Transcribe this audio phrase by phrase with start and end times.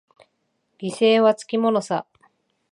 [0.79, 2.07] 犠牲はつきものさ。